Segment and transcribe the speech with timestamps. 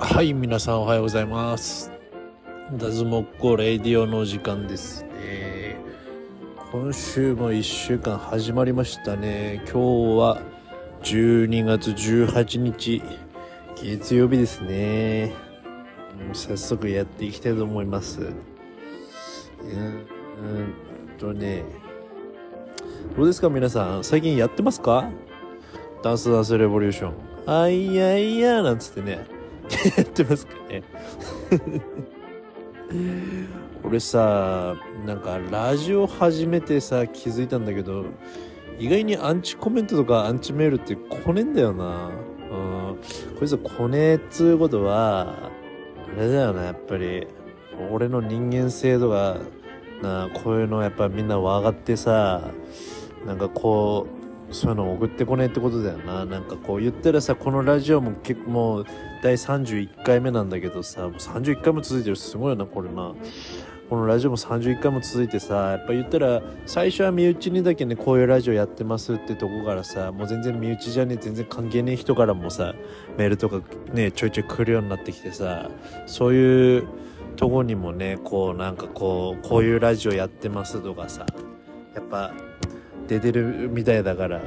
[0.00, 1.90] はい、皆さんおはようございます。
[2.74, 5.76] ダズモッコレディオの時間ですね。
[6.70, 9.60] 今週も1週間始まりましたね。
[9.64, 10.40] 今日は
[11.02, 13.02] 12月18日、
[13.82, 15.32] 月曜日ですね。
[16.32, 18.20] 早速やっていきたいと思います。
[18.20, 20.04] うん、うん
[21.18, 21.64] とね、
[23.16, 25.10] どうですか皆さん、最近やってますか？
[26.04, 27.14] ダンスダンスレボリューション。
[27.46, 29.37] あいやいやなんつってね。
[29.96, 30.82] やってますかね。
[33.84, 34.74] 俺さ
[35.06, 38.04] なんかラジオ始めてさ気づいたんだけど
[38.78, 42.10] 意外にアンチコメントとかアンチメールって来ねえんだよな。
[42.50, 42.54] う
[42.94, 42.98] ん。
[43.38, 45.50] こいつ来ねえっつうことは
[46.16, 47.26] あれだよなやっぱり。
[47.90, 49.36] 俺の人間性とか
[50.02, 52.50] なこういうのやっぱみんな分かってさ
[53.26, 54.17] なんかこう
[54.50, 56.24] そういうの送ってこねえってことだよな。
[56.24, 58.86] なんかこう言ったらさこのラジオも結構もう
[59.22, 63.14] 第31回目なんだけどさもう31回も続いてるすごいよなこれな。
[63.88, 72.74] このラジオも31回も続いてさやっぱ言ったら最初は身内にだけねこういうラジオやってますってとこからさもう全然身内じゃねえ全然関係ねえ人からもさ
[73.16, 73.62] メールとか
[73.94, 75.70] ねちょいちょい来るようになってきてさ
[76.06, 76.88] そういう
[77.36, 81.24] とこにもねこうなんかこうこういうラジオやってますとかさ
[81.94, 82.34] やっぱ
[83.08, 84.40] 出てるみたいだから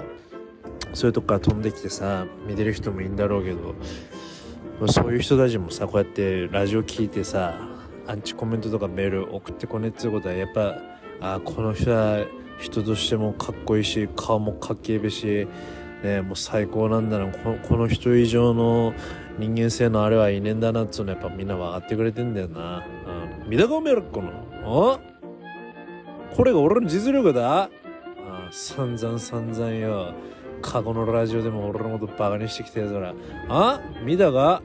[0.93, 7.67] そういうとこから飛んできてさ見てる人もいいんだろうけどそういう人たちもさこうやってラジオ聞いてさ
[8.07, 10.75] アンチコメントとかメール送ってこねっていうことはやっぱ
[11.19, 12.25] あこの人は
[12.59, 15.47] 人としてもかっこいいし顔もかっけえべし、
[16.03, 18.93] ね、もう最高なんだなここの人以上の
[19.39, 22.85] 人間性のあれはいねんだなっつうのやっぱみんな分かってくれてんだよな。
[23.43, 24.99] うん、見たかおめえらっこの
[26.35, 27.69] これが俺の実力だ？
[28.51, 30.13] 散々散々よ。
[30.61, 33.15] 過去のラジオでも俺のことバカにしてきたやつら。
[33.49, 33.81] あ？
[34.03, 34.61] 見たか？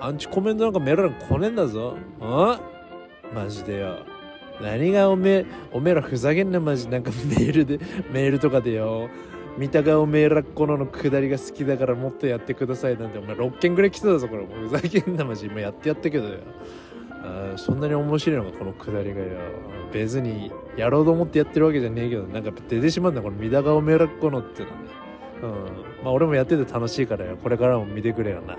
[0.00, 1.96] アンチコメントなんかメールなんか来ねえんだぞ。
[2.20, 2.60] あ？
[3.34, 3.98] マジでよ。
[4.60, 6.88] 何がおめえおめえらふざけんなマジ。
[6.88, 7.78] なんかメールで
[8.10, 9.08] メールとかでよ。
[9.58, 13.18] 見たかおめえらこののくだりが好きだからもっとやってくださいなんて。
[13.18, 14.42] お前6件ぐらい来てたぞこれ。
[14.42, 15.46] もうふざけんなマジ。
[15.46, 16.40] 今やってやったけどよ。
[17.26, 19.26] あそんなに面白いのかこのくだりがよ。
[19.92, 24.74] 別にやろうと思ってやってるわけじゃねえけどなんか出てしまうんだこの見たかおめらっこのってのね。
[25.42, 25.50] うん。
[26.04, 27.36] まあ俺もやってて楽しいからよ。
[27.36, 28.56] これからも見てくれよな。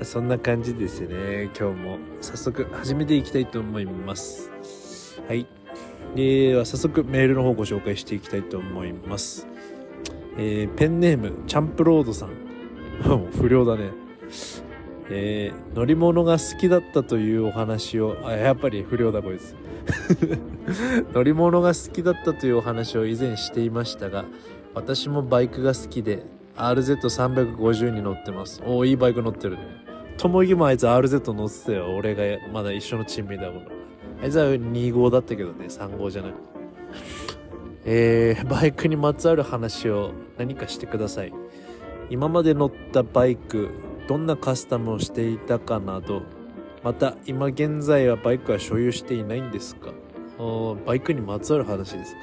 [0.04, 1.50] そんな感じですね。
[1.58, 1.98] 今日も。
[2.20, 4.50] 早速始めていきたいと思います。
[5.26, 5.46] はい。
[6.14, 9.46] では早速メールの方ご紹介していきたいと思います。
[10.36, 12.30] えーペンネームチャンプロードさん。
[13.38, 13.90] 不良だね。
[15.10, 19.54] えー乗り物が好きだったというお話をあやっぱり不良だこいつ。
[21.14, 24.26] 乗り物が好きだったというお話を以前していましたが
[24.74, 26.24] 私もバイクが好きで
[26.56, 28.60] RZ350 に乗ってます。
[28.66, 29.60] おおいいバイク乗ってるね。
[30.16, 31.94] ともぎもあいつ RZ 乗ってたよ。
[31.96, 33.66] 俺がまだ一緒のチームだもん
[34.22, 36.34] あいつは2号だったけどね3号じゃない。
[37.84, 41.32] えー、バイクにまつわる話を何かしてください。
[42.10, 43.70] 今まで乗ったバイク
[44.08, 46.22] どんなカスタムをしていたかなど
[46.82, 49.92] また今現在はバイクは所有していないんですか？
[50.86, 52.20] バイクにまつわる話ですか？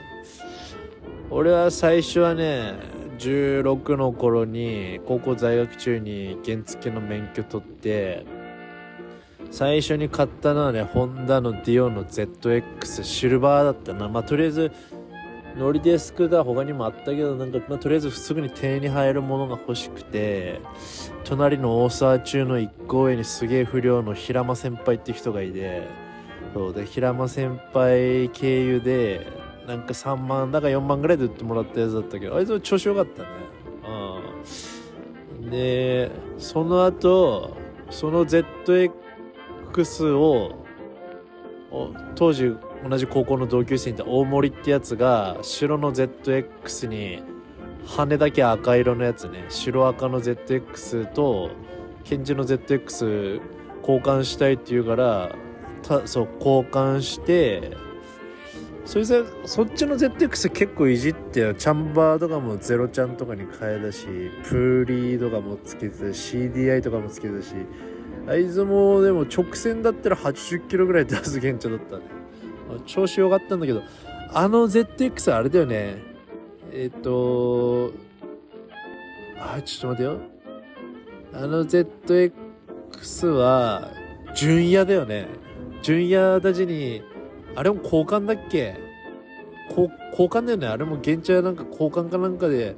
[1.29, 2.73] 俺は最初はね
[3.19, 8.25] 16の頃に高校在学中に原付の免許取って
[9.51, 14.09] 最初に買ったのはねホンダのディオの ZX シルバーだったな。
[14.09, 14.71] まあとりあえず
[15.57, 20.59] 乗りデスクが他にもあったけどなんか、まあ、とりあえずすぐに手に入るものが欲しくて
[21.23, 25.87] 隣の大沢中の一個上にすげえ不良の平間先輩って人がいて
[26.53, 29.27] そうで平間先輩経由で
[29.65, 33.29] なんか3万だか4万ぐらいで売ってもらったやつだったけどあいつは調子よかったね。
[35.41, 35.49] うん。
[35.49, 37.57] でその後
[37.89, 40.65] その ZX を
[42.15, 42.55] 当時
[42.87, 47.23] 同じ高校の同級生にいた大森ってやつが白の ZX に
[47.87, 49.45] 羽だけ赤色のやつね。
[49.49, 51.49] 白赤の ZX と
[52.03, 53.41] ケンジの ZX
[53.81, 55.35] 交換したいって言うから
[55.81, 57.75] たそう交換して
[58.85, 61.55] そいつはそっちの ZX 結構いじってよ。
[61.55, 64.05] チャンバーとかもゼロちゃんとかに変えたし
[64.43, 67.55] プーリーとかもつけてたし CDI とかもつけたし
[68.27, 72.14] あいつもでも直線だったら80キロぐらい出す現状だったね。
[72.85, 73.81] 調子良かったんだけど
[74.33, 75.97] あの ZX はあれだよね。
[76.71, 77.91] えっ、と
[79.39, 80.19] あちょっと待ってよ。
[81.33, 82.31] あの ZX
[83.27, 83.89] は
[84.35, 85.27] 純也だよね。
[85.81, 87.01] 純也たちに
[87.55, 88.75] あれも交換だっけ？
[89.69, 89.89] 交
[90.27, 90.67] 換だよね。
[90.67, 92.75] あれも現地はなんか交換かなんかで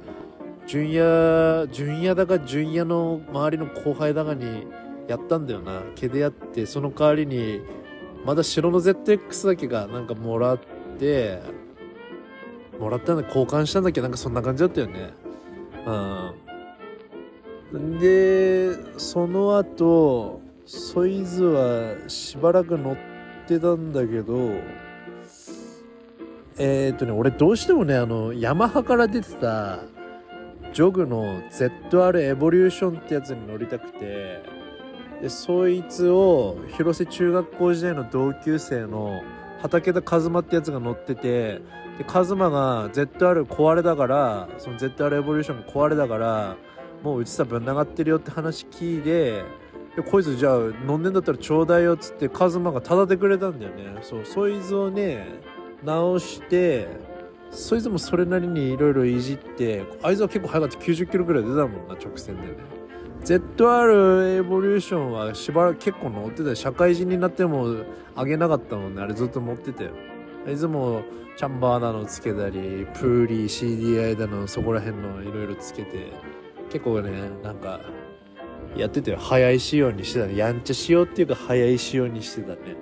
[0.66, 4.66] 純也純也だか純也の周りの後輩だかに
[5.08, 5.82] やったんだよな。
[5.96, 7.62] 毛でやってその代わりに
[8.28, 10.60] まだ白の ZX だけがなんかもらっ
[10.98, 11.40] て
[12.78, 14.02] もらったんだ交換したんだっけ？
[14.02, 15.14] なんかそんな感じだったよね。
[17.72, 17.98] うん。
[17.98, 22.96] でその後ソイズはしばらく乗っ
[23.46, 24.50] てたんだけど
[26.58, 29.78] えー、っとね俺どうしてもねあのヤマハから出てた
[30.74, 34.57] ジョグの ZR エボリューションってやつに乗りたくて
[35.20, 39.20] でそいつを広瀬中学校時代の同級生の
[39.60, 41.60] 畠田一馬ってやつが乗ってて
[41.98, 46.56] で一馬が ZR 壊れだからその ZR エボリューション壊れだから
[47.02, 49.42] もううちさぶん流ってるよって話聞いて
[49.96, 53.98] でこいつじゃあ飲んでんだったらちょうだいよっつって一馬がタダでくれたんだよね。
[54.02, 55.26] そうそいつをね
[55.82, 56.86] 直して
[57.50, 60.84] そいつもそれなりにいろいろいじってあいつは結構速かった。
[60.84, 62.77] 90キロぐらい出たもんな直線でね。
[63.28, 67.84] ZR エボリューションはしばらく結構乗ってた社会人になっても
[68.16, 69.02] 上げなかったもんね。
[69.02, 69.90] あれずっと乗ってたよ。
[70.50, 71.02] いつも
[71.36, 76.10] チャンバーなのつけたりプーリー CDI だのそこら辺のいろいろつけて
[76.70, 77.80] 結構ねなんか
[78.74, 79.18] やってたよ。
[79.18, 80.34] 早い仕様にしてたね。
[80.34, 82.76] やんちゃ仕様っていうか早い仕様にしてたね。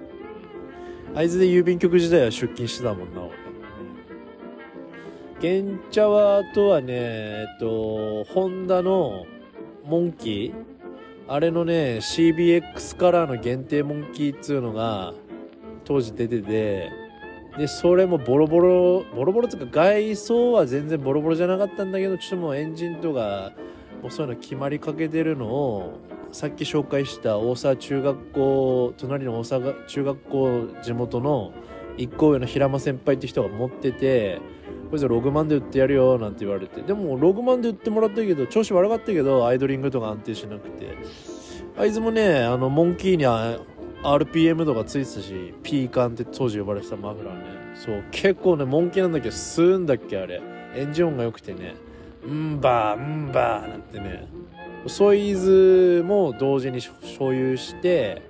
[1.17, 3.33] あいつで郵便局時代は出勤してたもんな俺。
[5.41, 9.27] 原茶はあとはねえっとホンダの
[9.87, 10.77] モンキー？
[11.29, 15.13] あれのね CBX カラーの限定モンキーっつうのが
[15.85, 16.93] 当時出てて
[17.59, 23.53] でそれもボロボロボロボロっていうか外装は全然ボロボロじゃなかったんだけどちょっともうエンジンとか
[24.03, 25.99] もうそういうの決まりかけてるのを
[26.31, 31.53] さっき紹介した大沢中学校隣の大沢中学校地元の
[31.97, 34.41] 一個上の平間先輩って人が持ってて
[34.91, 40.97] こいつログマンで売ってやるよなんて言われてでもログマンで売ってもらったけど調子悪かったけどアイドリングとか安定しなくて。
[41.79, 43.27] あいつもねあのモンキーに
[44.03, 47.45] RPM とかついてたしピーカンって当時呼ばれてたマフラーね。
[47.75, 50.41] そう結構ねモンキーなんだけど吸うんだっけあれ。
[50.75, 51.75] エンジン音が良くてね。
[52.25, 54.27] うんばうんばなんてね。
[54.87, 58.23] ソイズも同時に所有して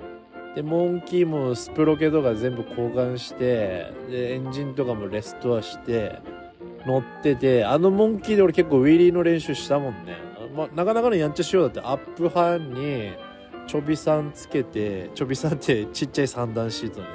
[0.56, 6.18] でモンキーもスプロケとか全部交換してでエンジンとかもレストアして
[6.86, 10.16] 乗っててあのモンキーで俺結構ウィリーの練習したもんね、
[10.56, 13.12] まなかなかのやんちゃしようだってアップ班に
[13.66, 17.06] ちょびさんつけてちょびさんってちっちゃい三段シートね。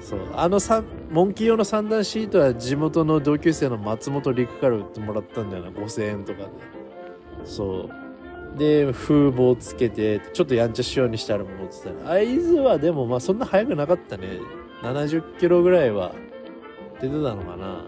[0.00, 0.20] そう。
[0.34, 0.60] あの
[1.10, 5.70] モンキー用の三段シートは地元の同級生の松本陸から売ってもらったんだよな。
[5.70, 6.48] 5000円とかで。
[7.44, 7.99] そう。
[8.56, 14.40] で風貌つけてちょっとやんちゃしようにしたら持ってた会津はでもまあそんな速くなかったね。
[14.82, 16.14] 70キロぐらいは
[17.00, 17.84] 出てたのかな。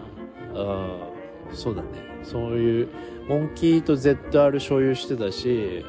[0.53, 1.55] うん。
[1.55, 1.87] そうだね。
[2.23, 2.89] そういう
[3.27, 5.85] モンキーと ZR 所有してたし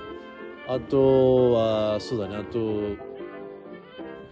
[0.67, 2.37] あとはそうだね。
[2.37, 2.59] あと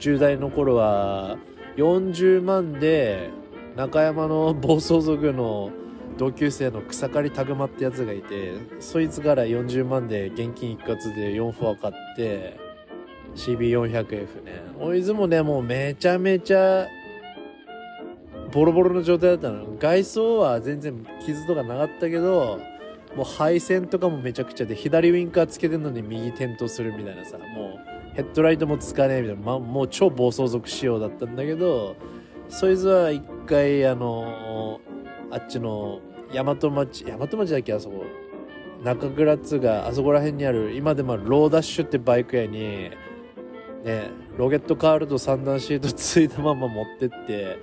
[0.01, 1.39] 10代の頃は
[1.77, 3.31] 40万で
[3.77, 5.71] 中山の暴走族の
[6.17, 12.61] 同級生の草刈りたぐまってやつがいてそいつから40万で現金一括で4フォア買って
[13.35, 14.63] CB400F ね。
[14.79, 16.87] おいずもねもうめちゃめちゃ
[18.53, 19.77] ボロボロの状態だったの。
[19.79, 22.61] 外装は全然傷とかなかったけど
[23.17, 31.97] もう配線とかもめちゃくちゃで左ウインカーつけてんのに右転倒するみたいなさもうヘッドライトもつかねえみたいな、ま、もう超暴走族仕様だったんだけど
[32.49, 34.81] そいつは一回あの
[35.33, 36.01] あっちの
[36.33, 38.05] 大和町大和町だっけあそこ。
[38.83, 42.91] 中倉津があそこら辺にある今でもローダッシュってバイク屋に
[43.85, 47.59] ねロケットカールと三段シートついたまま持ってって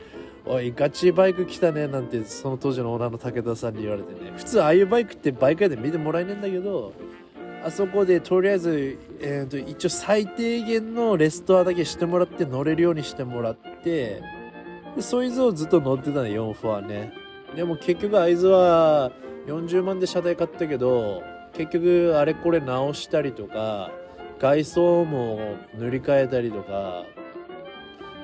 [0.46, 4.32] おいガチバイク来たねなんてその当時のオーナーの武田さんに言われてね。
[4.38, 6.94] 普通ああいうバイクってバイク屋で見てもらえねえんだけど
[7.66, 14.22] あそこでとりあえず、えーと、一応最低限のレストアだけしてもらって乗れるようにしてもらって
[15.02, 17.12] そいつをずっと乗ってたね4フォアね。
[17.56, 19.12] でも結局あいつは
[19.48, 23.92] 40万で車体買ったけど結局あれこれ直したりとか
[24.40, 27.04] 外装も塗り替えたりとか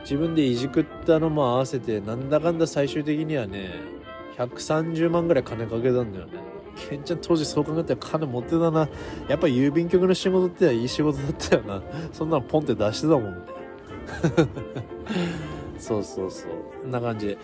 [0.02, 3.72] 自分でいじくったのも合わせてなんだかんだ最終的にはね
[4.38, 6.34] 130万ぐらい金かけたんだよね。
[6.90, 8.90] ケンちゃん当時そう考えたら金持ってたな。
[9.30, 11.82] やっぱ郵便局の仕事っていい仕事だったよな。
[12.12, 13.42] そんなのポンって出してたもんね。
[15.80, 16.52] そうそうそう。
[16.82, 17.38] こんな感じ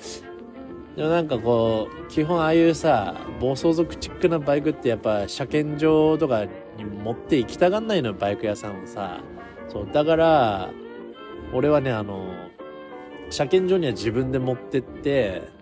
[0.96, 6.46] でもなんかこう基本ああいうさ暴走族チックなバイクってやっぱ車検場とか
[6.78, 9.22] に持って行きたがんないのよバイク屋さんをさ
[9.70, 10.72] そうだから
[11.54, 12.34] 俺はねあの
[13.30, 15.62] 車検場には自分で持ってって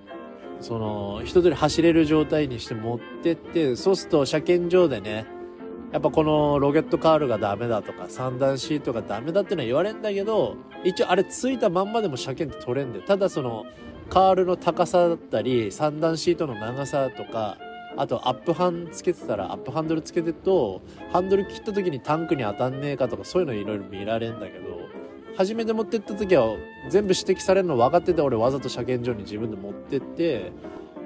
[0.62, 5.26] その、一通り走れる状態にして持ってって、そうすると車検場でね、
[5.92, 13.66] やっぱこのロケットカールがダメだとか、三段シートがダメだってのは言われんだけど、一応あれついたまんまでも車検って取れんで、ただその、
[14.10, 17.58] カールの高さだったり、三段シートの長さとか、
[17.98, 24.80] あとアップハンつけてたら、アップハンドルつけてると、ハンドル切った時にタンクに当たんねえかとか、そういうのいろいろ見られんだけど、
[25.40, 26.58] 初めて持ってった時は
[26.90, 30.52] 全部指摘されるの分かってて俺わざと車検場に自分で持ってって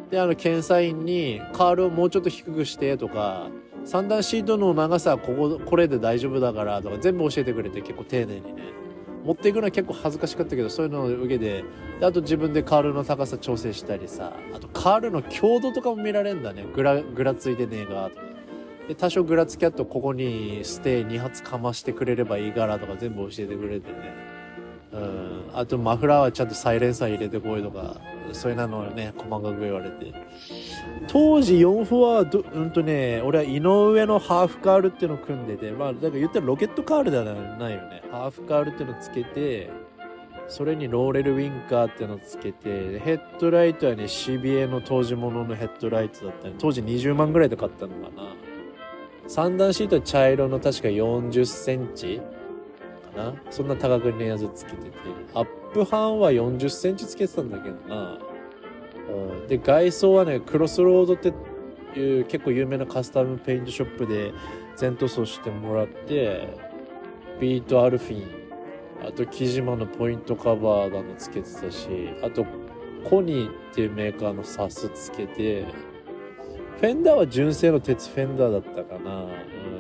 [0.09, 3.49] であの検査員にカールをもうちょっと低くしてとか
[3.85, 8.82] 三段シートの長さはこここれで大丈夫だからとか全部教えてくれて結構丁寧にね。
[9.23, 11.63] 持っていくのは結構恥ずかしかったけどそういうのを受けて
[11.99, 16.65] であと自分でカールの高さ調整したりさあとカールの強度とかも見られるんだね。
[16.73, 18.33] ぐらぐらついてねえがとか。
[18.87, 24.32] で多少グラつきあとここにステー2発かましてくれればいいからとか全部教えてくれてね。
[25.53, 27.97] あとマフラーはちゃんとサイレンサー入れてこいとか
[28.31, 30.13] そういうのをね細かく言われて。
[31.07, 37.31] 当時4フはどうんとね俺は井上のハーフカールっていうのを組んでてまあだから言ったらロケットカールではな
[37.69, 38.03] いよね。
[38.11, 39.69] ハーフカールっていうのをつけて
[40.47, 46.55] それにローレルウィンカーっていうのをつけてヘッドライトはね CBA の当時もののヘッドライトだったね。
[46.59, 48.35] 当時20万ぐらいで買ったのかな。
[49.27, 52.21] 三段シートは茶色の確か40センチ。
[53.15, 53.33] な。
[53.49, 54.91] そんな高くねやつつけてて。
[55.33, 58.19] アップ半は40センチつけてたんだけどな、
[59.09, 61.33] うん、で外装はねクロスロードって
[61.99, 64.33] いう結構有名なカスタムペイントショップで
[64.75, 66.47] 全塗装してもらって
[67.39, 68.43] ビートアルフィン。
[69.05, 71.87] あと木島のポイントカバーだのつけてたし
[72.23, 72.45] あと
[73.03, 75.65] コニーっていうメーカーのサスつけて
[76.79, 79.27] フェンダーは純正の鉄フェンダーだったかな、う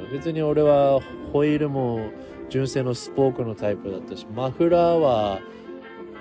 [0.09, 0.99] ん、別に俺は
[1.31, 2.09] ホイールも
[2.53, 5.39] 純正のスポークのタイプだったしマフラーは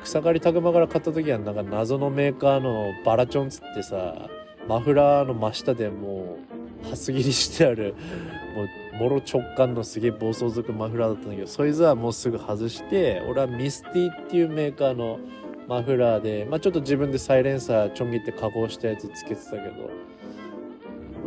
[0.03, 4.31] 草刈りたくまから買った時はなんか謎のメーカーのバラチョンつってさ
[4.67, 6.39] マフラーの真下でも
[6.89, 7.95] う薄切りしてある
[8.97, 15.21] もうもろ直感のすげえ暴走族マフラーだったんだけどそいつはもうすぐ外して俺はミスティっていうメーカーの
[15.69, 19.91] マフラーで、まあ、ちょっと自分でサイレンサーちょん切って加工したやつつけてたけど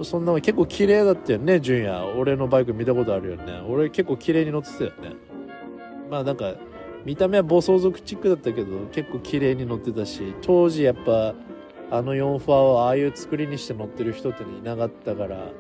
[0.04, 2.14] そんな結構綺麗だったよね、純也。
[2.18, 3.62] 俺のバイク見たことあるよね。
[3.68, 5.16] 俺結構綺麗に乗ってたよね。
[6.10, 6.54] まあなんか、
[7.06, 11.36] 見た目は暴走族チックだったけど、結構綺麗に乗ってたし、当時やっぱ、
[11.92, 15.52] あの4ファーをああいう作りにして乗ってる人っていなかったから、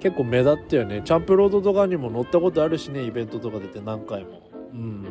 [0.00, 1.02] 結構目立ったよね。
[1.04, 4.42] チャンプロードとかにも乗ったことあるしね、イベントとか出て何回も。
[4.72, 5.04] うん。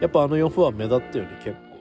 [0.00, 1.72] やっぱあの4ファー目立ったよね、結構。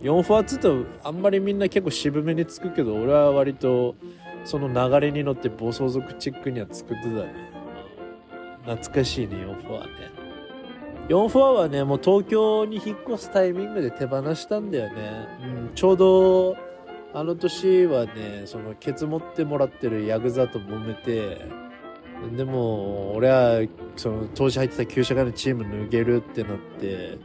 [0.00, 3.94] 4ファーっつうとあんまりみんな結構渋めにつくけど、俺は割と、
[4.48, 7.34] その流れに乗って暴走族チックには作ってたね。
[8.64, 9.90] 懐かしいね、4フォアね。
[11.10, 15.28] 4フォアはね、もう東京に引っ越すタイミングで手放したんだよね。
[15.42, 16.56] うん、ちょうど、
[17.12, 21.44] あの年はね、その、ケツ持ってもらってるヤクザと揉めて、
[22.34, 23.60] でも、俺は、
[23.96, 27.18] その、当時入ってた旧車会のチーム脱げるってなって、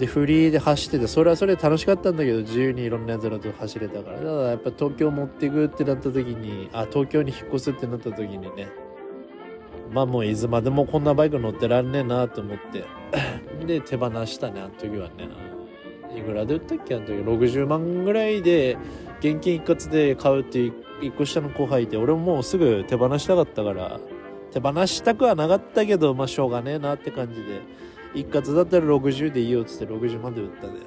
[0.00, 4.16] でフリーで走っててそれはそれで楽しかったんだけど自由にいろんなやつらと走れたから。
[4.16, 8.68] だからやっぱ東京持っていくってなった時にあ東京に引っ越すってなった時にね。
[9.92, 12.84] まあもういつまでもこんなバイク乗ってらんねえなと思って。
[13.66, 15.28] で手放したねあの時はね。
[16.16, 16.94] いくらで売ったっけ？
[16.94, 18.78] あの時60万ぐらいで
[19.20, 24.00] 現金一括で買うって一個下の後輩いて俺ももうすぐ手放したかったから。
[24.50, 27.60] 手放したくはなかったけどまあしょうがねえなって感じで。
[28.14, 30.86] 一括だったら60でいいよっつって60万で売ったんだよ。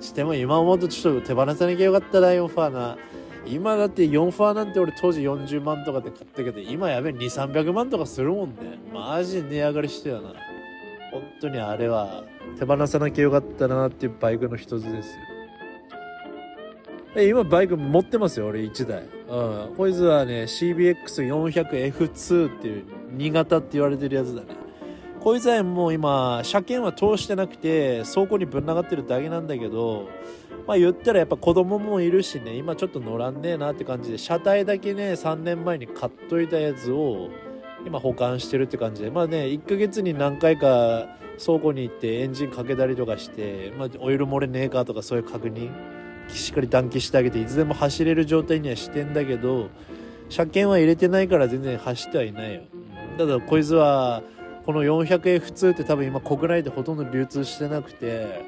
[0.00, 2.96] しても今思うとちょっと手放さなきゃよかったな、4ファーな。
[3.46, 8.78] 今だって4ファーなんて俺当時40万とかで買ったけど、今やべえ2、300万とかするもんね。
[8.92, 10.32] マジ値上がりしてたな。
[11.12, 12.24] 本当にあれは
[12.58, 15.10] 手放さなきゃよかったなっていうバイクの一つです
[17.16, 17.22] よ。
[17.22, 19.04] 今バイク持ってますよ、俺1台。
[19.28, 19.74] うん。
[19.76, 24.48] こいつはね、CBX400F2 っていう新潟って言われてるやつだね。
[25.24, 30.10] こいつはもう今車検は通してなくて倉庫にぶん流ってるだけなんだけど
[30.66, 37.30] まあ言ったらやっぱ子供もいるしね今ちょっと乗らんねえなって感じで車体だけね3年前に買っといたやつを
[37.86, 41.06] 今保管してるって感じでまあね1ヶ月に何回か
[41.42, 45.70] 倉庫に行ってエンジンかけたりとかして、まあ、オイル漏れねえかとかそういう確認
[46.28, 49.70] しっかり暖気してあげていつでも走れる状態にはしてんだけど
[50.28, 52.62] 車検は入れてないから全然走ってはいないよ。
[53.16, 54.22] ただこいつは
[54.64, 58.46] この 400F2 って多分今国内でほとんど流通してなくて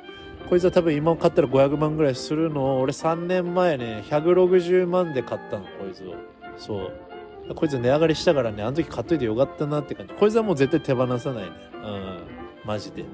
[0.49, 6.15] こいつは多分今買ったら500万ぐらいするのを俺3年前ね160万で買ったのこいつを。
[6.57, 6.77] そ
[7.49, 7.55] う。
[7.55, 10.15] こいつ値上がりしたからねあの時買っといてよかったなって感じ。
[10.15, 11.51] こいつはもう絶対手放さないね。
[11.75, 12.19] うん。
[12.65, 13.05] マジで。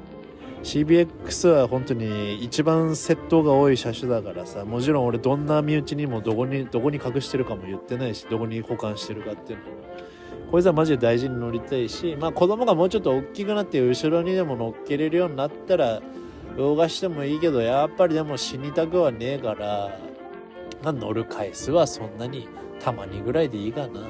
[0.63, 9.71] CBX は本当に一番窃盗が多い車種だからさもちろん俺どんな身内にもどこにどこに隠してるかも言ってないしどこに保管してるかっていうのも。
[10.53, 16.01] こいつはマジで大事に乗りたいしまあ子供がもうちょっと大きくなって後ろにでも乗っけれるようになったら
[16.57, 19.99] 動かしてもいいけどやっぱりでも死にたくはねえから
[20.83, 22.49] まあ乗る回数はそんなに
[22.83, 24.01] たまにぐらいでいいかな。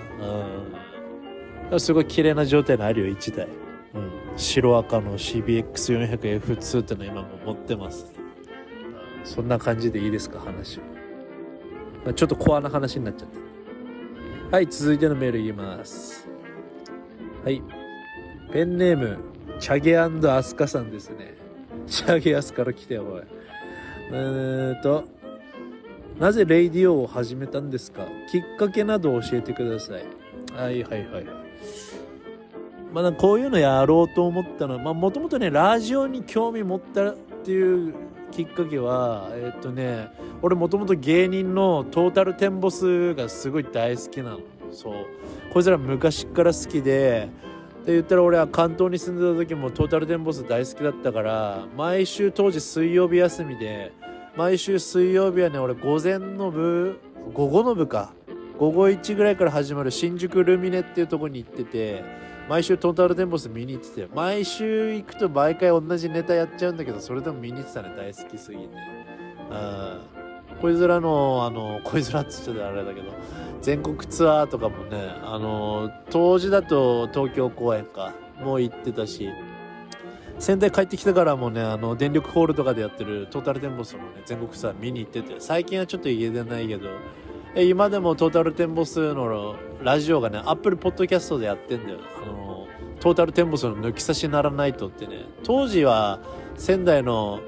[1.71, 1.81] うん。
[1.81, 3.47] すごい綺麗な状態のあるよ1台。
[3.95, 4.11] うん。
[4.37, 8.11] 白赤の CBX400F2 っての今も持ってます。
[9.25, 10.81] そんな感じでいいですか話。
[12.05, 13.29] は、ちょっとコアな話になっちゃっ
[14.51, 14.57] た。
[14.57, 16.22] はい続いてのメールいきます。
[17.45, 17.63] はい。
[18.53, 19.19] ペンネーム
[19.59, 20.09] チャゲア
[20.43, 21.35] スカさんですね。
[21.87, 23.23] チャゲアスから来てよおい。
[24.13, 25.05] えーと
[26.21, 28.07] なぜレイディオを始めたんですか？
[28.31, 30.05] きっかけなど教えてください。
[30.55, 31.27] はいはいはい。
[32.93, 37.95] まあこういうのやろうと思ったのはもともとねラジオに興味持ったっていう
[38.31, 40.11] きっかけはえっとね
[40.43, 44.41] 俺もともと芸人のトータルテンボスがすごい大好きなの。
[44.73, 44.95] そう。
[45.53, 47.29] こいつら昔から好きで
[47.85, 53.93] で言ったら俺は関東に住んでた時もトータルテンボス大好きだったから毎週当時水曜日休みで
[54.37, 57.01] 毎週水曜日はね俺午前の部
[57.35, 58.13] 午後の部か
[58.59, 62.05] 午後1ぐらいから始まる新宿ルミネっていうとこに行ってて
[62.49, 68.69] 毎週トータルテンボス見に行ってて毎週行くと毎回同じネタやっちゃうんだけどそれでも見に行ってたね大好きすぎて。
[69.51, 70.12] あこい
[70.71, 73.13] つらのあのこいつらっつっちゃったあれだけど
[73.61, 79.31] 全国ツアーとかもねあの当時だと東京公演かもう行ってたし
[80.39, 86.89] 仙台帰ってきたからもねあの電力ホールとかでやってるトータルテンボスのね全国ツアー見に行ってて最近はちょっと家出ないけど
[87.55, 91.99] え今でもトータルテンボスのラジオがねアップルポッドキャストでやってんだよ。
[92.23, 92.67] あの
[92.99, 95.27] トータルテンボスの抜き差しならないとってね。
[95.43, 96.21] 当時は
[96.57, 97.41] 仙台の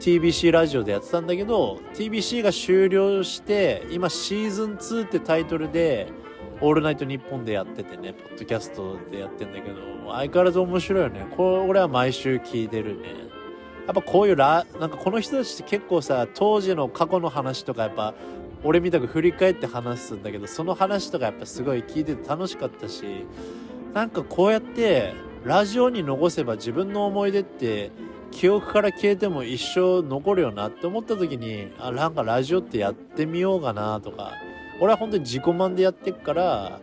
[0.00, 6.08] TBC ラジオでやってたんだけど TBC が終了して今シーズン2ってタイトルで
[6.60, 9.76] 「オールナイトニッポン」でやっててねポッドキャストでやってんだけど
[10.12, 11.26] 相変わらず面白いよね。
[11.36, 13.26] これは毎週聞いてるね。
[13.86, 18.14] やっぱこういうラなんかこの人たちって結構さ当時の過去の話とかやっぱ
[18.64, 23.04] 俺みたく振り返って話すんだけどその話とかやっぱすごい聞いてて楽しかったし
[23.94, 27.92] なんかこうやってラジオに残せば自分の思い出って
[28.30, 34.32] 記憶から消えても一生残るよなって思った時にあなんかラジオってやってみようかなとか
[34.80, 36.80] 俺は本当に自己満でやってっから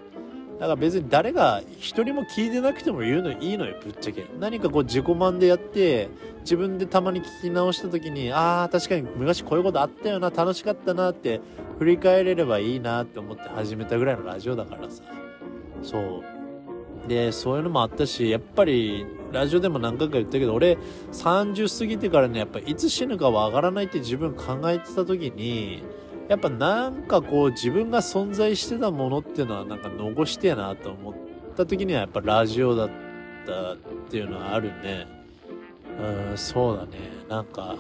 [0.60, 4.26] だから別に誰が一人も聞いてなくても言うのいいのよぶっちゃけ。
[4.40, 6.10] 何かこう自己満でやって
[6.42, 11.42] 自分でたまに聞き直した時にああ確かに昔こういうことあったよな楽しかったなって
[11.80, 15.04] 振り返れればいいなって思って始めたぐらいのラジオだからさ。
[15.82, 16.33] そう。
[17.08, 20.78] でそういうのもあったしやっぱりラジオでも何回か言ったけど俺
[21.12, 25.84] 30過ぎてからねやっぱいつ死ぬかわからないって自分考えてた時に
[26.30, 31.14] やっぱなんかこう自分が存在してたものっていうのはなんか残してえなと思っ
[31.56, 32.90] た時にはやっぱラジオだっ
[33.46, 33.78] たっ
[34.10, 35.08] ていうのはあるね。
[36.00, 36.98] うんそうだね。
[37.30, 37.76] なんか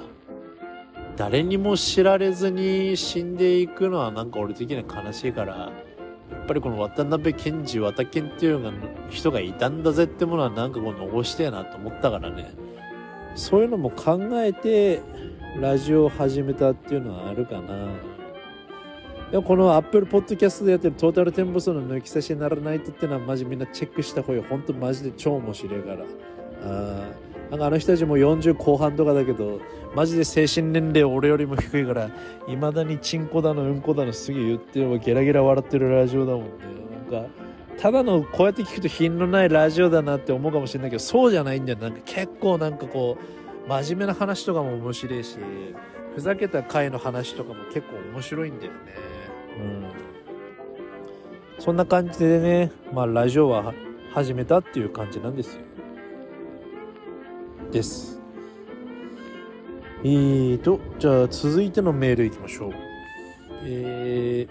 [1.15, 5.71] 誰にも知られずに死んでいくのはなんか俺的には悲しいから
[6.45, 8.71] ぱりこの渡辺賢治渡健っていうが
[9.10, 12.53] 人がいたんだぜってものはなんかこう残してえなと思ったからね。
[13.36, 15.01] そういうのも考えて
[15.60, 17.88] ラジオを始めたっていうのはあるかな。
[19.32, 26.06] でもこの Apple Podcast でやってるトータルテンボスの抜き差しにならないとっていうのはマジみんなチェックした方が本当マジで超面白いから。
[26.65, 27.22] あ
[27.53, 29.61] なんかあの人たちも40後半とかだけど
[29.95, 32.09] マジで精神年齢俺よりも低いから
[32.47, 36.49] いまだにチンコだのうんこだのすげえ言ってればゲラゲラ笑ってるラジオだもんね。
[37.11, 37.29] なんか
[37.77, 41.77] ただのこうやって聞くと品のないラジオだなって思うかもしれないけどそうじゃないんだよ。
[41.77, 43.19] なんか結構なんかこ
[43.67, 45.37] う真面目な話とかも面白いし
[46.15, 48.77] ふざけた回の話とかも結構面白いんだよね。
[49.59, 49.61] う
[51.59, 53.75] んそんな感じでねまあラジオは
[54.11, 55.61] 始めたっていう感じなんですよ
[57.73, 58.19] です。
[60.03, 62.73] えーとじゃあ続いてのメールいきましょう。
[63.65, 64.49] えー、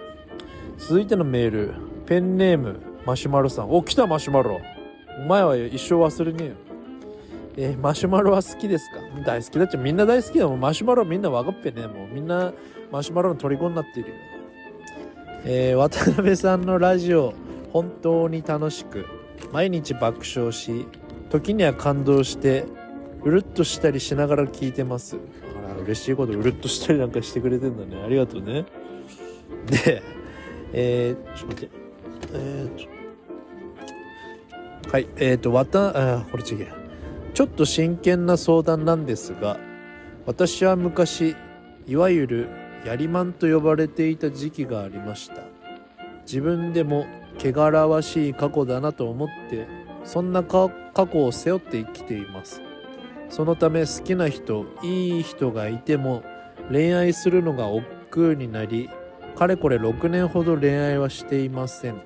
[0.76, 1.74] 続いてのメール。
[2.04, 3.70] ペンネームマシュマロさん。
[3.70, 4.60] お来たマシュマロ。
[5.20, 6.54] お前は一生忘れねえよ。
[7.56, 8.96] えー、マシュマロは好きですか？
[9.24, 10.60] 大好きだっちゃみんな大好きだもん。
[10.60, 12.52] マシュマロみんな分かっぺねもうみんな
[12.90, 14.14] マシュマロの虜になってるよ。
[15.44, 17.34] えー、渡辺さんのラジオ
[17.72, 19.06] 本当に楽しく
[19.52, 20.86] 毎日爆笑し
[21.30, 22.64] 時には感動して
[23.24, 25.16] うるっとしたりしながら聞いてます。
[25.64, 28.02] あら嬉しいことうるっとしたりなんかしてくれてんだね。
[28.02, 28.64] ありがとうね。
[29.66, 30.02] で
[30.72, 31.82] えー、ちょっと待って。
[32.34, 32.86] えー、
[34.84, 36.66] とはいえっ、ー、とわたあこれ違う。
[37.34, 39.58] ちょっと真剣な相談なんですが
[40.26, 41.34] 私は昔
[41.86, 42.48] いわゆる
[42.84, 45.42] やりまんと呼ばれていた時期がありました。
[46.26, 47.06] 自分でも
[47.38, 49.66] 汚らわしい過去だなと思って
[50.04, 52.60] そんな過去を背負って生きています。
[53.32, 56.22] そのため好きな人いい人がいても
[56.70, 58.90] 恋愛するのが億劫になり
[59.34, 62.02] かれこれ6年ほど恋愛はしていません、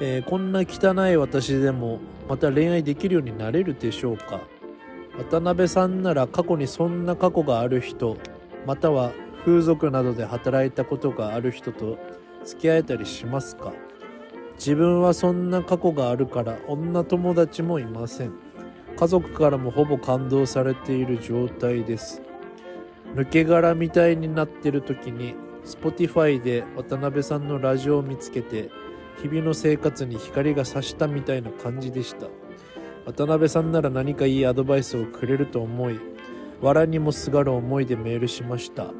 [0.00, 2.00] えー、こんな汚い私でも
[2.30, 4.40] また恋愛できるようになれるでしょうか。
[5.18, 8.16] 渡辺さんなら過去にそんな過去がある人
[8.66, 9.12] または
[9.44, 11.98] 風俗などで働いたことがある人と
[12.42, 13.74] 付き合えたりしますか。
[14.54, 18.45] 自分はそんな過去があるから女友達もいません。
[18.96, 22.22] 家族からもほぼ感動されている状態です。
[23.14, 28.70] 抜け殻みたいになってる時に Spotify で渡辺さんのラジオを見つけて
[29.20, 32.26] 日々の生活に光が差したみたいな感じでした。
[33.04, 36.00] 渡辺さんなら何かいいアドバイスをくれると思い
[36.60, 38.92] 藁にもすがる思いでメールしました。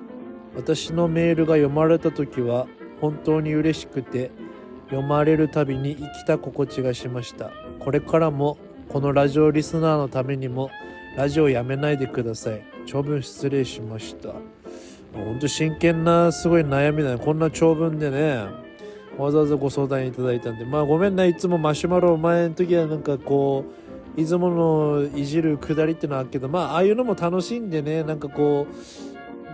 [0.55, 2.67] 私のメールが読まれた時は
[3.01, 4.31] 本当に嬉しくて
[4.87, 7.51] 読まれるたびに生きた心地がしました。
[7.81, 8.59] これからも
[8.97, 10.71] このラジオリスナーのためにも
[11.19, 12.65] ラジオやめないでください。
[12.87, 14.31] 長文失礼しました。
[15.13, 17.23] 本当真剣なすごい悩みだね。
[17.23, 18.47] こんな長文でね
[19.19, 20.65] わざわざご相談いただいたんで。
[20.65, 23.67] まあごめんないつもマシュマロ前の時はなんかこ
[24.17, 28.67] ういつものいじるくだりってのはあるけどまあああいうのも楽しんでねなんかこ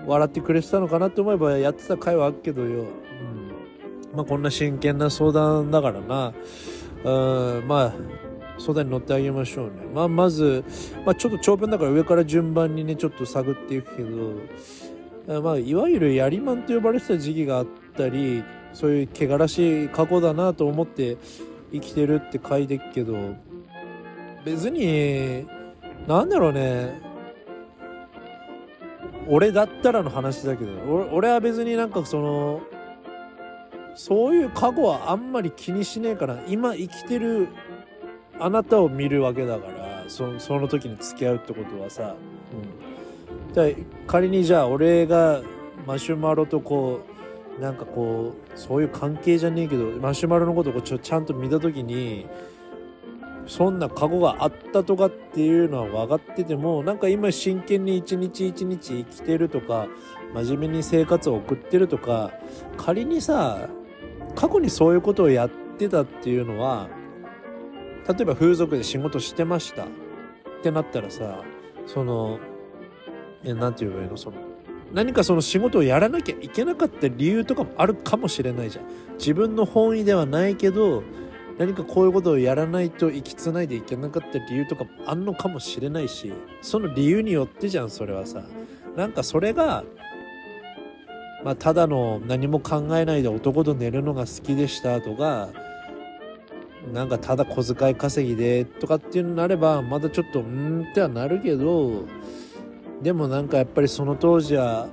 [0.07, 2.87] う笑ってくれてたのかなと思えばやってた回はあるけどよ、うん。
[4.15, 6.33] まあ、こんな真剣な相談だからな。
[7.03, 7.67] うん。
[7.67, 8.23] まあ
[8.59, 9.73] 相談に乗ってあげましょうね。
[9.95, 10.65] まあ、まず、
[11.05, 21.19] まあ、ちょっと長文だから上から順番にね、ちょっと探っていくけど、まあ、いわゆるやりまんと呼ばれてた時期があったり、そういう汚らしい過去だなと思って
[21.73, 23.15] 生きてるって書いてっけど、
[24.45, 25.47] 別に、
[26.07, 27.01] なんだろうね、
[29.29, 30.73] 俺だったらの話だけど、
[31.13, 32.61] 俺は別になんかその、
[33.95, 37.49] そういう過去はあんまり気にしねえから今生きてる
[38.39, 42.17] あなたを見るわけだからそその時に付き合うってことはさ、
[43.49, 43.65] うん、じゃ
[44.07, 45.43] 仮にじゃあ俺が
[45.87, 47.03] マシュマロとこ
[47.59, 52.27] うなんかこうそういう関係じゃねえけどマシュマロのことをちょちゃんと見た時に
[53.47, 59.89] そんな過去があったとかっていうのは分かっててもなんか今真剣に一日一日生きてるとか
[60.35, 62.33] 真面目に生活を送ってるとか
[62.77, 63.69] 仮にさ
[64.35, 66.89] 過去にそういうことをやってたっていうのは
[68.09, 69.85] 例えば風俗で仕事してました。
[69.85, 69.89] っ
[70.63, 71.43] てなったらさ
[71.87, 72.39] その
[73.45, 74.17] 何て言えばいいの？
[74.17, 74.37] その
[74.93, 78.85] 何かその仕事をやらなきゃいけなかった理由とかもあるかもしれないじゃん。
[79.19, 81.03] 自分の本意ではないけど
[81.59, 88.43] 何かこういうことをやらないと生きつないでいけなかった理由とかもあんのかもしれないしその理由によってじゃんそれはさ。
[88.97, 89.85] なんかそれが
[91.45, 95.49] まあただの何も考えないで男と寝るのが好きでしたとか
[96.91, 102.07] なんかただ小遣い稼ぎでとかっていうのになればまだちょっとうんってはなるけど
[103.03, 104.89] でもなんかやっぱりその当時は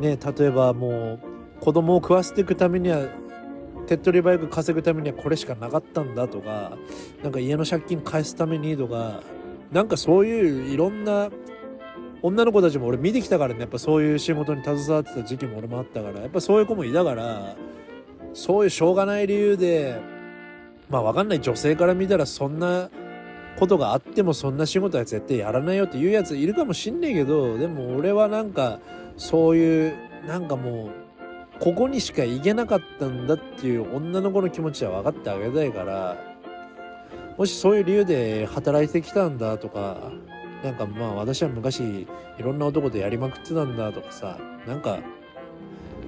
[0.00, 1.20] ね例えばもう
[1.60, 3.08] 子供を食わせていくためには
[3.86, 6.76] 手っ取り早く稼ぐためにはこれしかなかったんだとか
[7.22, 9.22] なんか家の借金返すためにとか
[9.72, 11.30] なんかそういういろんな
[12.22, 17.56] 女の子たちも俺見てきたからねやっぱそういう仕事に携わってた時期も俺もあったからやっぱそういう子もいたから
[18.34, 20.00] そういうしょうがない理由で
[20.88, 22.90] まあわかんない女性から見たらそんな
[23.58, 28.80] ことがあってもそんな仕事は絶対やらないよっていうやついるかもしんねえけどでも俺はなんか
[29.16, 29.96] そういう
[30.26, 36.16] なんかもうここにしか行けなかったんだっていう女の子の気持ちは分かってあげたいから
[37.38, 40.12] もしそういう理由で働いてきたんだとか
[40.62, 42.06] なんかまあ私は昔い
[42.38, 44.98] ろんな男とやりまくってたんだとかさなんか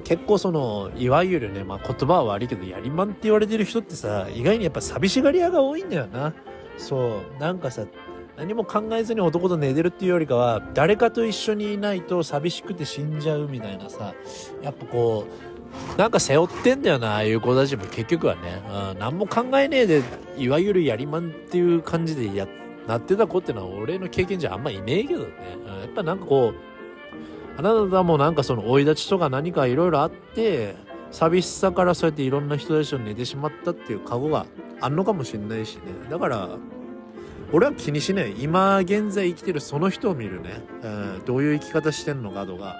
[0.09, 6.33] 結構そのいわゆるね、まあ、言葉は悪いけどやりまんって言われてる人ってさ意外にやっぱ寂しがり屋が多いんだよな。
[6.79, 7.39] そう。
[7.39, 7.85] なんかさ
[8.39, 14.15] 何も考えずに男と寝てるっていうよりかは誰かと一緒にいないと寂しくて死んじゃうみたいなさ
[14.63, 15.27] やっぱこ
[15.97, 20.03] うなんか背負ってんだよなああいう子たちも結局はね、うん、何も考えねえで
[20.39, 22.49] いわゆるやりまんっていう感じでや
[22.87, 25.27] なってた子ってのは俺の経験じゃあんまいねえけどね、
[25.67, 26.68] うん、やっぱなんかこう
[27.59, 30.77] あなたもなんかその生い立ちとか何かいろいろあって
[31.11, 34.47] 寂しさからそうやっていろんな人たちと寝てしまったっていう過去が
[34.81, 35.83] あんのかもしんないしね。
[36.09, 36.51] だから
[37.51, 42.77] 俺は気にしない今現在生きてるその人を見るね、うん、どういう生き方してんのかとか、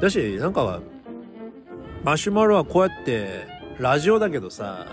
[0.00, 0.80] だしなんか
[2.04, 3.46] マシュマロはこうやって
[3.78, 4.86] ラジオだけどさ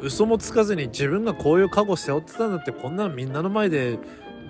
[0.00, 3.98] 嘘もつかずに自分がこういう過去背負ってたんだってこんなのみんなの前で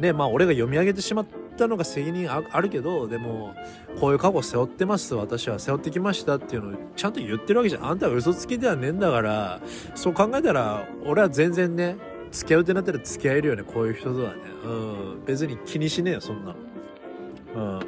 [0.00, 3.54] ねまあ俺が読み上げてしまったたのが責任あるけどでも
[4.00, 7.86] こういう過去背負ってます私は背負ってきましたっていうのをちゃんと言ってるわけじゃん。
[7.86, 9.60] あんたは嘘つきではねえんだから
[9.94, 11.96] そう考えたら俺は全然ね
[12.30, 14.36] 付き合うってなったら付き合えるよねこういう人とはね。
[14.64, 15.24] うん。
[15.24, 16.54] 別に気にしねえよそんな
[17.54, 17.78] の。
[17.78, 17.86] うん。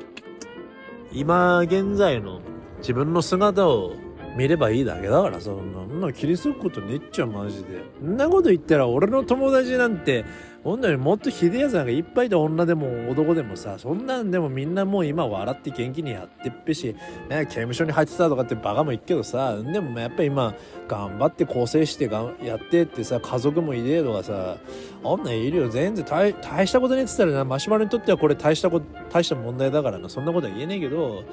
[1.13, 2.41] 今現在の
[2.79, 3.95] 自分の姿を
[4.37, 7.83] 見ればいいだけだからそんなんな切り裂くことねっちゃマジで。
[8.01, 10.25] そんなこと言ったら俺の友達なんて
[10.65, 16.95] 本当にもっとひでえやつなんかいっぱいいて女でも男でもさそんなんでもみんなもう今笑って元気にやってっぺし、
[17.29, 20.55] ね、刑務所に入ってたとかってバカも言っけどさでもやっぱ今
[20.89, 24.59] 頑張って構成してがやってってさ家族もいねえとかさ
[25.05, 31.25] 女いるよ全然大大したことねえって言ったらなマシュマロにとってはこれ大したこと大した問題だからなそんなことは言えねえけど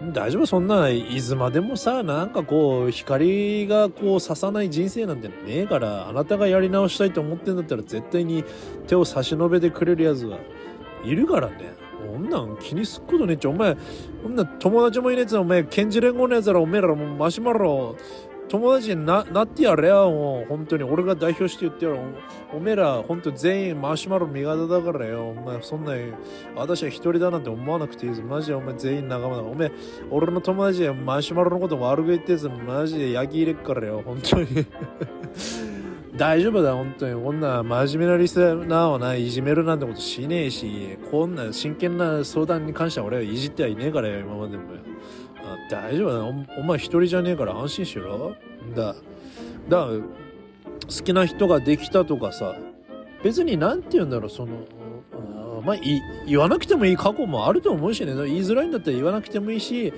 [0.00, 0.46] 大丈夫？
[0.46, 8.44] そんないつまでもさなんかこう光がこう刺さない人生なんてねえからあなたがやり直したいと思ってんだったら絶対に
[8.86, 10.38] 手を差し伸べてくれるやつは
[11.04, 11.74] いるからね。
[11.98, 13.48] こんなん気にすっことねえっちゃ。
[13.50, 13.76] お前
[14.22, 17.96] こんな友達もいねえやつお前ケンジ連合のやつらお前らもうマシュマロ
[18.48, 20.48] 友達にななってやれよ、もう。
[20.48, 20.84] 本当に。
[20.84, 22.00] 俺が代表して言ってやろ
[22.52, 22.56] お。
[22.56, 25.30] おめえら、本当全員マシュマロ味方だからよ。
[25.30, 25.92] お前、そんな、
[26.56, 28.22] 私は一人だなんて思わなくていいぞ。
[28.22, 29.42] マジでお前全員仲間だ。
[29.42, 29.72] おめえ、
[30.10, 34.02] 俺の友達はマシュマロのこと悪く言ってず、マジで焼き入れっからよ。
[34.04, 34.46] 本当に。
[36.16, 37.22] 大丈夫だ、本当に。
[37.22, 44.62] こんな真面目なリスナーはな、いじめるなんてことしねえし、こんな真剣な相談に関しては俺はいじってはいねえからよ、今までも。
[45.70, 48.34] 大丈夫だおお前一人じゃねえから安心しろ
[48.74, 48.94] だ
[49.68, 52.56] だ好きな人ができたとかさ
[53.22, 54.66] 別に何て言うんだろうその
[55.64, 55.76] まあ
[56.26, 59.92] 言わなくてもいい過去もあると思うしね言いづらいんだったら言わなくてもいいし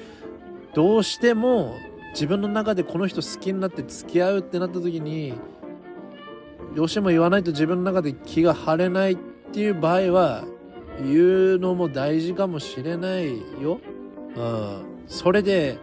[0.74, 1.76] どうしても
[2.12, 5.34] 自分の中でこの人好きになって付き合うってなった時に
[6.74, 9.16] どうしても言わないと自分の中で気が晴れないっ
[9.52, 10.44] ていう場合は
[11.02, 13.80] 言うのも大事かもしれないよ。
[14.36, 14.89] うん。
[15.10, 15.76] それで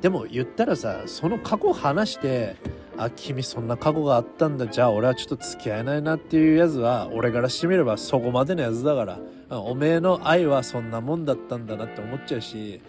[0.00, 2.56] でも言ったらさその過去を話して
[2.96, 4.66] あ君そんな過去があったんだ。
[4.66, 9.20] じゃあ俺はちょっと付き合えないなっていうやつは俺からしてみればそこまでのやつだから
[9.60, 12.80] おめえの愛はそんなもんだったんだなって思っちゃうし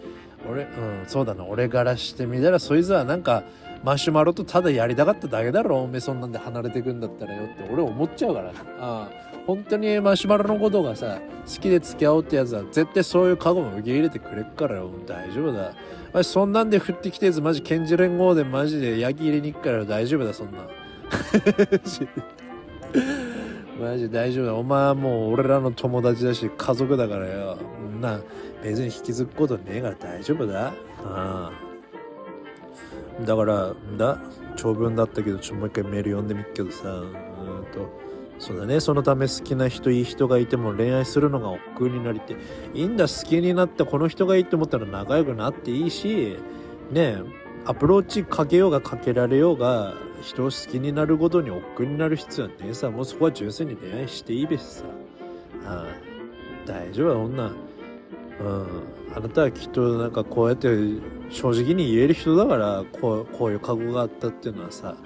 [0.50, 1.44] 俺うんそうだな。
[1.44, 3.44] 俺からしてみたらそいつはなんか
[3.84, 5.82] マシュマロとただやりたかっただけだろ。
[5.82, 9.10] おめえそんなんで離れてくんだったらよって俺思っちゃうからああ
[9.46, 14.90] 本当にマシュマロのことがさ好きで付き合おうってやつは絶対そういう過去も受け入れてくれっからよ。
[15.06, 15.74] 大丈夫だ。
[16.12, 20.58] マジそんなんで降ってきたやつマジケンジ連合でマジで焼き入れに行くから大丈夫だそんな
[23.80, 24.54] マジ大丈夫だ。
[24.54, 27.58] お前はもう俺らの友達だし家族だからよ。
[28.00, 28.20] な
[28.62, 30.68] 別に引きずくことねえから大丈夫だ。
[31.04, 31.52] ああ。
[33.26, 34.18] だからだ
[34.56, 36.88] 長文だったけどちょもう一回メール読んでみっけどさ。
[36.88, 37.10] うん
[37.72, 38.01] と。
[38.42, 38.80] そうだね。
[38.80, 42.34] そのため好きな人いい人がいても恋愛するのが億劫になりって
[42.74, 46.36] いいんだ好きになったこの人がいいって思ったら仲良くなっていいし
[46.90, 47.18] ね
[47.66, 52.90] アプローチかけようがかけられようが人を好きになるごとに億劫になる必要はねえさ。
[52.90, 54.84] もうそこは純粋に恋愛していいべしさ。
[55.64, 57.44] ああ大丈夫だ女。
[57.44, 57.56] うん。
[59.14, 60.68] あなたはきっとなんかこうやって
[61.30, 64.96] 正直に言える人だからこうこういう過去があったっていうのはさ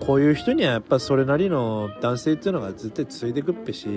[0.00, 3.88] こういう人にはやっぱそれなりの男性っていうのが絶対ついてくっぺし、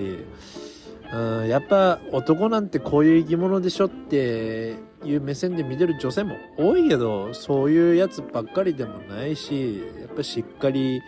[1.12, 11.02] うん、やっぱ男なんてこういう生き物でしょっていう目線で見てる女性も多いけどそういうやつばっかりでもないしやっぱしっかり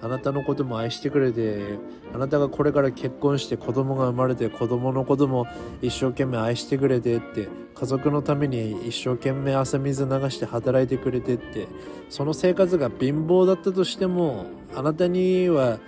[0.00, 1.78] あなたのことも愛してくれて
[2.14, 5.46] あなたがこれから結婚して子供が生まれて子供のことも
[5.82, 11.68] 一生懸命愛してくれてって家族のために一生懸命汗水流して働いてくれてって
[12.08, 15.78] その生活が貧乏だったとしてもあなたには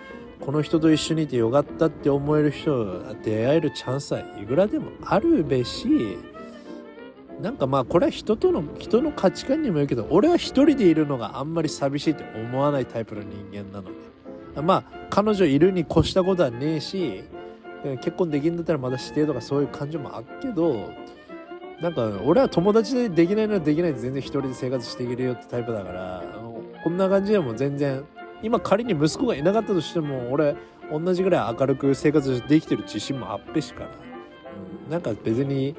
[0.40, 6.18] この人と一緒にいてよかったって思える人出会えるチャンスはいくらでもあるべし
[7.40, 13.90] なんかまあこれは人との人の価値観にもよるけど俺は一人でいるのがあんまり寂しいって思わないタイプの人間なの
[14.54, 17.24] でまあ彼女いるに越したことはねえし
[18.02, 20.90] 結婚できんだったらまだしてとかそういう感情もあっけど
[21.80, 26.24] なんか俺は友達でできないのはできないで全然一人で生活していけるよってタイプだから
[26.84, 28.04] こんな感じでも全然
[28.42, 30.56] 今仮に息子がいなかったとしても俺
[30.92, 33.90] 同じぐらい明るく生活できてる自信もあっぺしから、
[34.84, 35.74] うん、なんか別に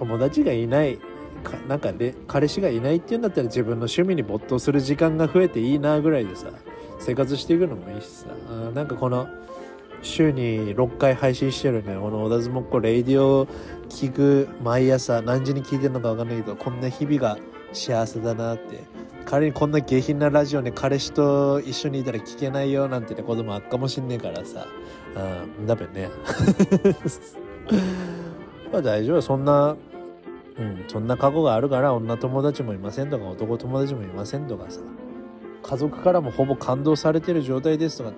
[0.00, 0.98] 友達がいない
[1.44, 6.48] かなんかで彼氏がいないっていうんだったら自分の趣味に没頭する時間が増えていいなぐらいでさ
[6.98, 8.26] 生活していくのもいいしさ。
[8.74, 9.28] なんかこの
[10.02, 13.46] 週に6回配信してるねこの小田相撲っ子レイディオ
[13.90, 17.36] 聞く毎朝何時に聞いてるのか分かんないけどこんな日々が
[17.72, 18.84] 幸せだなって。
[19.26, 24.66] 仮にこんな下品なラジオね彼氏と一緒にいたら聞けないよなんてねこともあっかもしんねえからさ。
[25.58, 26.10] うんだべね。
[28.72, 29.76] まあ大丈夫そんな
[30.60, 34.80] うんそんな過去があるから女友達もいませんとか男友達もいませんとかさ。
[35.62, 38.12] 家族からもほぼ感動されてる状態ですとか。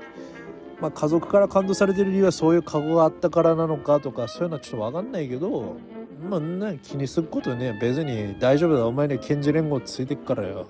[0.81, 5.77] まあ家族から感動されてる理由はそういう過去があったからなのかとかそういうのはちょっと分かんないけど
[6.29, 8.87] まあね気にすることね別に大丈夫だ。
[8.87, 10.67] お前に検事連合ついてっからよ。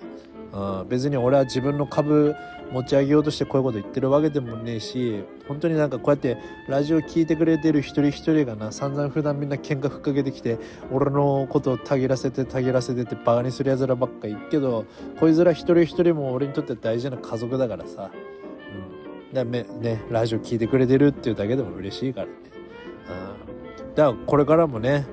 [0.88, 2.34] 別に俺は自分の株
[2.72, 6.38] 持ち上げようとしてこういうこと言ってるわけでもねえし本当になんかこうやって
[6.68, 10.58] ラジオ聞いてくれてる一人一人がな散々普段みんな喧嘩ふっかけてきて
[10.90, 14.86] 俺のことをたぎらせてたぎらせてってバカにするやつらばっか言うけど
[15.20, 18.10] こいつら一人一人も俺にとって大事な家族だからさ、
[19.30, 22.32] うん、だめねラジオ聞いてくれてるっていうだけでも嬉しいからね、
[23.80, 25.06] うん、だからこれからもね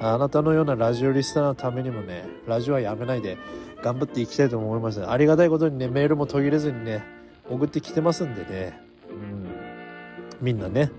[0.00, 3.36] あなたのようなラジオリスナーのためにもねラジオはやめないで
[3.82, 7.04] 頑張っていきたいと思いますありがたいことにねメールも途切れずにね
[7.48, 9.46] 送ってきてますんでねうん
[10.40, 10.90] みんなね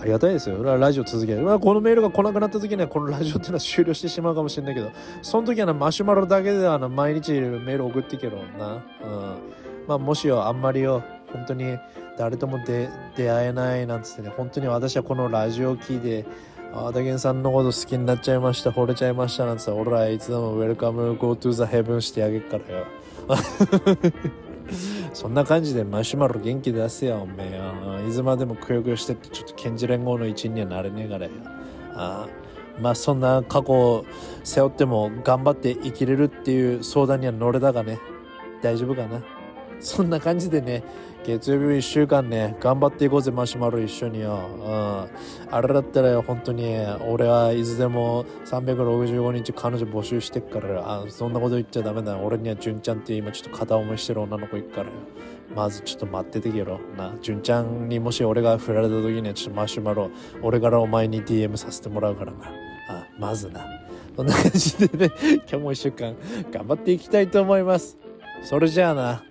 [0.00, 0.62] ありがたいですよ。
[0.62, 1.42] ラジオ続ける。
[1.42, 8.74] まあ、このメールが来なくなった時には、このラジオっていうのは終了してしまうかもしれないけど、その時はマシュマロだけであの毎日メール送ってけろな。
[8.74, 8.82] うん。
[9.86, 11.76] まあ、もしよ、あんまりよ、本当に
[12.16, 16.24] 誰とも出会えないなんつってね、本当に私はこのラジオを聞いて、
[16.72, 22.86] ああ、ダゲンさんのこと好きになっちゃいました、惚れちゃいましたなんつって、俺らいつでも welcome go to the heaven してあげるからよ。
[25.12, 28.08] そんな感じでマシュマロ元気出せよ、おめえよ。
[28.08, 31.32] いつまでもくよくよしてってちょっと賢司連合の一員にはなれねえからよ。
[31.94, 32.28] あ
[32.80, 34.04] まあそんな過去を
[34.44, 37.98] 背負っても頑張って生きれるっていう相談には乗れたがね。
[38.62, 39.20] 大丈夫かな。
[39.80, 40.84] そんな感じでね、
[41.24, 44.38] 月曜日1週間ね、頑張っていこうぜ、マシュマロ一緒によ。
[44.58, 45.54] うん。
[45.54, 46.74] あれだったらよ、本当に、
[47.08, 52.16] 俺はいつでも365日彼女募集してっから、あ、そんなこと言っちゃダメだ。
[52.18, 54.92] 俺には純ちゃんって今ちょっと片思いしてる女の子いっからよ。
[55.54, 56.80] まずちょっと待っててけろ。
[56.96, 60.10] な、純ちゃんにもし俺が振られた時にはちょっとマシュマロ、
[60.42, 62.38] 俺からお前に DM させてもらうからな。
[62.88, 63.60] あ、まずな。
[64.16, 66.16] そんな感じでね、今日も1週間
[66.50, 67.98] 頑張っていきたいと思います。
[68.42, 69.29] それじゃあな。